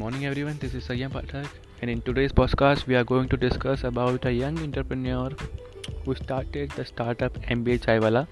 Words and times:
morning 0.00 0.24
everyone. 0.24 0.56
This 0.60 0.72
is 0.72 0.84
Sayyam 0.88 1.10
Pathak. 1.14 1.48
And 1.82 1.90
in 1.90 2.00
today's 2.00 2.32
podcast 2.32 2.86
we 2.86 2.94
are 2.98 3.04
going 3.04 3.28
to 3.32 3.36
discuss 3.36 3.82
about 3.84 4.24
a 4.24 4.32
young 4.32 4.58
entrepreneur 4.60 5.28
who 6.04 6.14
started 6.14 6.70
the 6.70 6.86
startup 6.86 7.34
MBA 7.56 7.80
Chaiwala. 7.80 8.26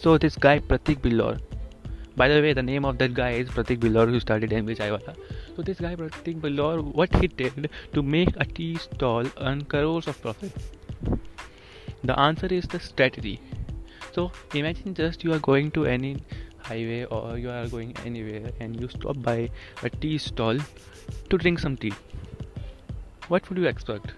So 0.00 0.18
this 0.18 0.34
guy 0.34 0.58
Pratik 0.58 1.00
Billore. 1.00 1.38
By 2.16 2.26
the 2.26 2.40
way 2.40 2.52
the 2.52 2.64
name 2.64 2.84
of 2.84 2.98
that 2.98 3.14
guy 3.14 3.30
is 3.44 3.48
Pratik 3.48 3.78
Billore 3.78 4.08
who 4.08 4.18
started 4.18 4.50
MBA 4.50 4.78
Chaiwala. 4.78 5.14
So 5.54 5.62
this 5.62 5.78
guy 5.78 5.94
Pratik 5.94 6.40
Billore 6.40 6.82
what 6.82 7.14
he 7.14 7.28
did 7.28 7.70
to 7.92 8.02
make 8.02 8.34
a 8.38 8.44
tea 8.44 8.74
stall 8.74 9.24
earn 9.40 9.64
crores 9.66 10.08
of 10.08 10.20
profit? 10.20 10.50
The 12.02 12.18
answer 12.18 12.52
is 12.60 12.66
the 12.66 12.80
strategy. 12.80 13.40
So 14.12 14.32
imagine 14.52 14.94
just 14.94 15.22
you 15.22 15.32
are 15.32 15.38
going 15.38 15.70
to 15.72 15.86
any 15.86 16.16
highway 16.70 17.04
or 17.04 17.38
you 17.38 17.50
are 17.58 17.66
going 17.74 17.96
anywhere 18.04 18.50
and 18.60 18.80
you 18.80 18.88
stop 18.98 19.22
by 19.30 19.38
a 19.82 19.90
tea 19.90 20.16
stall 20.28 20.64
to 21.28 21.38
drink 21.44 21.66
some 21.66 21.76
tea 21.76 21.92
what 23.30 23.48
would 23.48 23.58
you 23.58 23.66
expect? 23.66 24.12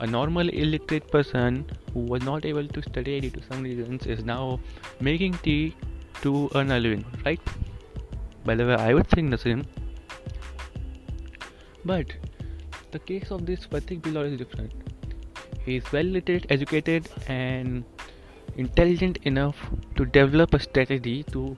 A 0.00 0.06
normal 0.08 0.48
illiterate 0.48 1.08
person 1.08 1.64
who 1.92 2.00
was 2.00 2.24
not 2.24 2.44
able 2.44 2.66
to 2.66 2.82
study 2.82 3.20
due 3.20 3.30
to 3.30 3.42
some 3.48 3.62
reasons 3.62 4.06
is 4.06 4.24
now 4.24 4.58
making 5.00 5.34
tea 5.44 5.76
to 6.22 6.50
earn 6.56 6.72
a 6.72 6.80
living 6.80 7.04
right? 7.24 7.40
By 8.44 8.56
the 8.56 8.66
way 8.66 8.74
i 8.74 8.92
would 8.92 9.06
think 9.06 9.30
the 9.30 9.38
same. 9.38 9.64
But 11.84 12.16
the 12.90 12.98
case 12.98 13.30
of 13.30 13.46
this 13.46 13.66
Pratik 13.66 14.02
Billore 14.02 14.26
is 14.26 14.36
different. 14.36 14.72
He 15.64 15.76
is 15.76 15.92
well 15.92 16.10
literate 16.16 16.46
educated 16.50 17.08
and 17.28 17.84
intelligent 18.56 19.18
enough 19.22 19.56
to 19.96 20.04
develop 20.04 20.54
a 20.54 20.60
strategy 20.60 21.22
to 21.24 21.56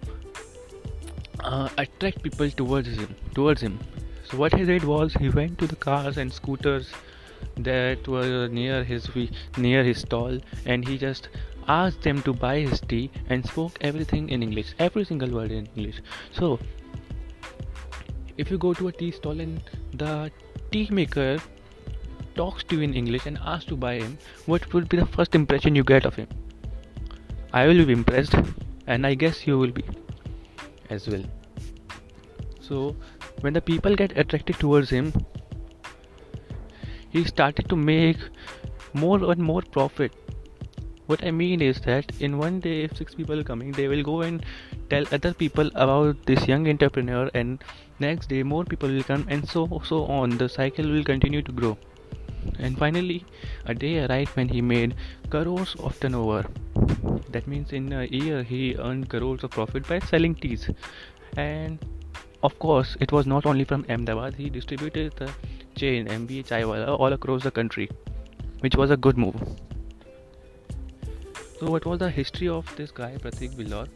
uh, 1.41 1.69
attract 1.79 2.23
people 2.23 2.51
towards 2.51 2.89
him 2.89 3.15
towards 3.35 3.61
him. 3.61 3.79
So 4.25 4.37
what 4.37 4.55
he 4.55 4.65
did 4.65 4.85
was 4.85 5.15
he 5.15 5.29
went 5.29 5.59
to 5.59 5.67
the 5.67 5.77
cars 5.77 6.17
and 6.17 6.33
scooters 6.33 6.93
that 7.57 8.09
were 8.09 8.49
near 8.49 8.83
his 8.85 9.09
near 9.57 9.85
his 9.85 10.01
stall 10.01 10.39
and 10.65 10.87
he 10.87 10.99
just 10.99 11.29
asked 11.69 12.03
them 12.03 12.23
to 12.23 12.33
buy 12.33 12.61
his 12.61 12.81
tea 12.81 13.11
and 13.29 13.47
spoke 13.47 13.79
everything 13.81 14.29
in 14.31 14.43
english 14.43 14.75
every 14.79 15.05
single 15.05 15.31
word 15.31 15.51
in 15.51 15.67
english. 15.77 16.01
So 16.33 16.59
if 18.37 18.51
you 18.51 18.59
go 18.59 18.73
to 18.75 18.89
a 18.89 18.93
tea 18.93 19.11
stall 19.11 19.41
and 19.41 19.61
the 19.95 20.31
tea 20.71 20.89
maker 20.91 21.39
talks 22.35 22.65
to 22.65 22.77
you 22.77 22.83
in 22.83 22.95
english 22.95 23.27
and 23.27 23.39
asks 23.53 23.67
to 23.67 23.77
buy 23.77 23.95
him 23.95 24.19
what 24.47 24.73
would 24.73 24.89
be 24.89 24.99
the 24.99 25.07
first 25.07 25.35
impression 25.35 25.75
you 25.75 25.85
get 25.85 26.05
of 26.05 26.15
him 26.15 26.29
I 27.59 27.67
will 27.69 27.87
be 27.87 27.95
impressed, 27.95 28.35
and 28.87 29.07
I 29.07 29.15
guess 29.15 29.47
you 29.47 29.59
will 29.59 29.71
be 29.77 29.83
as 30.91 31.09
well. 31.09 31.23
So, 32.61 32.95
when 33.41 33.55
the 33.55 33.63
people 33.63 33.97
get 33.97 34.19
attracted 34.19 34.59
towards 34.59 34.91
him, 34.91 35.13
he 37.09 37.25
started 37.25 37.71
to 37.71 37.77
make 37.77 38.19
more 38.93 39.31
and 39.33 39.41
more 39.41 39.63
profit. 39.77 40.13
What 41.07 41.25
I 41.25 41.31
mean 41.31 41.63
is 41.63 41.81
that 41.87 42.13
in 42.21 42.37
one 42.37 42.61
day, 42.61 42.83
if 42.83 42.95
six 42.99 43.15
people 43.15 43.41
are 43.41 43.49
coming, 43.53 43.73
they 43.73 43.89
will 43.89 44.03
go 44.03 44.21
and 44.21 44.45
tell 44.91 45.07
other 45.11 45.33
people 45.33 45.71
about 45.87 46.27
this 46.27 46.47
young 46.47 46.69
entrepreneur, 46.69 47.31
and 47.33 47.65
next 48.01 48.29
day 48.35 48.43
more 48.43 48.65
people 48.65 48.91
will 48.91 49.09
come, 49.15 49.27
and 49.31 49.49
so 49.49 49.67
so 49.95 50.05
on. 50.21 50.37
The 50.45 50.51
cycle 50.59 50.95
will 50.99 51.09
continue 51.15 51.41
to 51.51 51.59
grow. 51.63 51.75
And 52.59 52.79
finally, 52.87 53.19
a 53.65 53.81
day 53.87 53.97
arrived 54.05 54.37
when 54.37 54.57
he 54.59 54.61
made 54.77 54.97
crores 55.31 55.77
of 55.81 55.99
turnover 56.01 56.45
that 57.31 57.47
means 57.47 57.73
in 57.73 57.93
a 57.93 58.05
year 58.05 58.43
he 58.43 58.77
earned 58.77 59.09
crores 59.09 59.45
of 59.45 59.51
profit 59.51 59.87
by 59.89 59.99
selling 59.99 60.35
teas. 60.35 60.71
And 61.37 61.79
of 62.43 62.59
course 62.59 62.97
it 63.01 63.13
was 63.13 63.27
not 63.27 63.47
only 63.47 63.65
from 63.65 63.85
ahmedabad. 63.89 64.35
He 64.35 64.51
distributed 64.51 65.15
the 65.17 65.31
chain 65.75 66.07
mba 66.07 66.45
chaiwala 66.51 66.99
all 66.99 67.13
across 67.13 67.43
the 67.43 67.51
country 67.51 67.89
which 68.61 68.77
was 68.77 68.91
a 68.91 68.97
good 68.97 69.19
move. 69.19 69.35
So 71.59 71.71
what 71.71 71.87
was 71.87 71.99
the 71.99 72.11
history 72.11 72.49
of 72.49 72.75
this 72.77 72.91
guy 72.91 73.17
pratik 73.17 73.57
billore? 73.57 73.87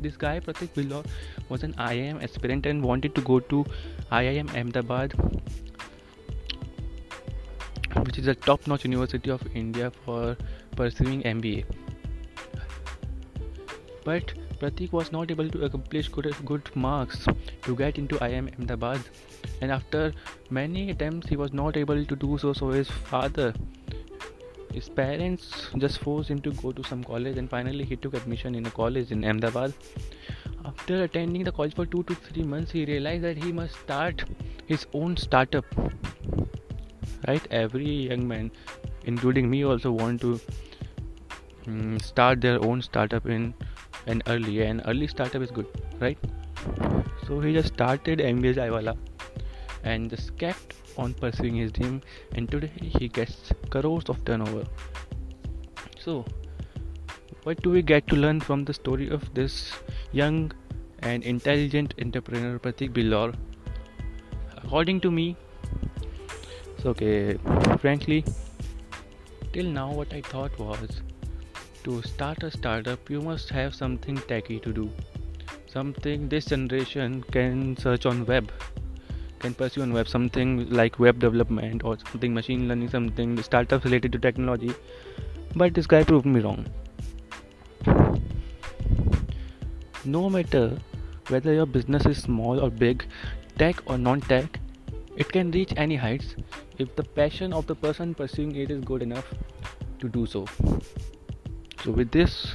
This 0.00 0.16
guy 0.16 0.40
pratik 0.40 0.74
billore 0.74 1.04
was 1.48 1.62
an 1.62 1.74
iim 1.74 2.22
aspirant 2.22 2.66
and 2.66 2.82
wanted 2.82 3.14
to 3.16 3.20
go 3.30 3.40
to 3.54 3.64
iim 4.20 4.52
ahmedabad 4.60 5.14
is 8.20 8.28
a 8.28 8.34
top 8.34 8.66
notch 8.66 8.84
university 8.84 9.30
of 9.30 9.42
india 9.54 9.90
for 10.04 10.36
pursuing 10.76 11.22
MBA. 11.22 11.64
But 14.04 14.32
Pratik 14.60 14.92
was 14.92 15.10
not 15.12 15.30
able 15.30 15.48
to 15.48 15.64
accomplish 15.64 16.08
good, 16.08 16.34
good 16.44 16.70
marks 16.74 17.26
to 17.62 17.74
get 17.76 17.98
into 17.98 18.16
IIM 18.16 18.52
Ahmedabad, 18.54 19.00
and 19.60 19.72
after 19.72 20.12
many 20.50 20.90
attempts, 20.90 21.28
he 21.28 21.36
was 21.36 21.52
not 21.52 21.76
able 21.76 22.04
to 22.04 22.16
do 22.16 22.38
so. 22.38 22.52
So 22.52 22.68
his 22.68 22.90
father, 22.90 23.54
his 24.72 24.88
parents, 24.88 25.68
just 25.78 26.00
forced 26.00 26.30
him 26.30 26.40
to 26.42 26.52
go 26.52 26.72
to 26.72 26.84
some 26.84 27.04
college, 27.04 27.38
and 27.38 27.48
finally 27.48 27.84
he 27.84 27.96
took 27.96 28.14
admission 28.14 28.54
in 28.54 28.66
a 28.66 28.70
college 28.70 29.12
in 29.12 29.24
Ahmedabad. 29.24 29.72
After 30.64 31.02
attending 31.04 31.44
the 31.44 31.52
college 31.52 31.74
for 31.74 31.86
two 31.86 32.02
to 32.04 32.14
three 32.14 32.42
months, 32.42 32.70
he 32.70 32.84
realized 32.84 33.24
that 33.24 33.38
he 33.38 33.52
must 33.52 33.74
start 33.80 34.24
his 34.66 34.86
own 34.92 35.16
startup. 35.16 35.64
Right, 37.28 37.46
every 37.50 37.88
young 38.08 38.26
man, 38.26 38.50
including 39.04 39.50
me, 39.50 39.64
also 39.64 39.92
want 39.92 40.20
to 40.22 40.40
Mm, 41.66 42.02
start 42.02 42.40
their 42.40 42.58
own 42.64 42.80
startup 42.80 43.26
in 43.26 43.54
an 44.06 44.22
early. 44.26 44.62
And 44.62 44.82
early 44.86 45.06
startup 45.06 45.42
is 45.42 45.50
good 45.50 45.66
right? 46.00 46.18
So 47.26 47.40
he 47.40 47.52
just 47.52 47.74
started 47.74 48.20
MBA 48.20 48.54
Chaiwala 48.54 48.96
and 49.84 50.10
just 50.10 50.36
kept 50.38 50.74
on 50.96 51.14
pursuing 51.14 51.56
his 51.56 51.70
dream. 51.72 52.00
And 52.34 52.50
today 52.50 52.70
he 52.80 53.08
gets 53.08 53.52
crores 53.68 54.08
of 54.08 54.24
turnover. 54.24 54.64
So 55.98 56.24
what 57.42 57.62
do 57.62 57.70
we 57.70 57.82
get 57.82 58.06
to 58.08 58.16
learn 58.16 58.40
from 58.40 58.64
the 58.64 58.74
story 58.74 59.08
of 59.08 59.32
this 59.34 59.72
young 60.12 60.52
and 61.00 61.22
intelligent 61.22 61.94
entrepreneur 62.00 62.58
Pratik 62.58 62.92
Billore? 62.92 63.34
According 64.64 65.00
to 65.00 65.10
me 65.10 65.36
so 66.82 66.90
okay 66.90 67.38
frankly 67.78 68.24
till 69.52 69.66
now 69.66 69.90
what 69.92 70.12
I 70.12 70.20
thought 70.20 70.58
was 70.58 71.02
to 71.84 72.02
start 72.02 72.42
a 72.42 72.50
startup 72.50 73.10
you 73.10 73.20
must 73.20 73.50
have 73.50 73.74
something 73.74 74.16
techy 74.28 74.60
to 74.60 74.72
do. 74.72 74.90
Something 75.66 76.28
this 76.28 76.44
generation 76.46 77.22
can 77.32 77.76
search 77.76 78.04
on 78.04 78.26
web 78.26 78.52
can 79.40 79.54
pursue 79.54 79.82
on 79.82 79.92
web. 79.92 80.08
Something 80.08 80.68
like 80.70 80.98
web 80.98 81.18
development 81.18 81.82
or 81.84 81.96
something 81.98 82.34
machine 82.34 82.68
learning 82.68 82.90
something 82.90 83.42
startups 83.42 83.84
related 83.84 84.12
to 84.12 84.18
technology. 84.18 84.74
But 85.56 85.74
this 85.74 85.86
guy 85.86 86.04
proved 86.04 86.26
me 86.26 86.40
wrong. 86.40 86.66
No 90.04 90.28
matter 90.30 90.78
whether 91.28 91.52
your 91.54 91.66
business 91.66 92.06
is 92.06 92.22
small 92.22 92.60
or 92.60 92.70
big 92.70 93.04
tech 93.58 93.82
or 93.86 93.98
non-tech 93.98 94.59
it 95.24 95.32
can 95.38 95.50
reach 95.58 95.74
any 95.76 95.96
heights 96.06 96.34
if 96.78 96.94
the 96.96 97.06
passion 97.20 97.52
of 97.52 97.66
the 97.72 97.78
person 97.86 98.14
pursuing 98.22 98.54
it 98.56 98.70
is 98.78 98.84
good 98.92 99.02
enough 99.10 99.34
to 99.98 100.08
do 100.08 100.26
so 100.26 100.46
so, 101.82 101.92
with 101.92 102.10
this, 102.10 102.54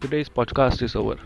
today's 0.00 0.30
podcast 0.30 0.80
is 0.80 0.96
over. 0.96 1.16